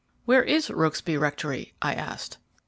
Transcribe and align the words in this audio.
"Where 0.25 0.41
is 0.41 0.69
Rokesby 0.71 1.15
Rectory?" 1.19 1.73
I 1.79 1.93
asked. 1.93 2.39